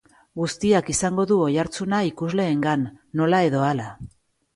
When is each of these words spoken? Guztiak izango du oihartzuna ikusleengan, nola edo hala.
Guztiak 0.39 0.87
izango 0.93 1.25
du 1.31 1.35
oihartzuna 1.47 1.99
ikusleengan, 2.07 2.87
nola 3.21 3.43
edo 3.51 3.63
hala. 3.67 3.91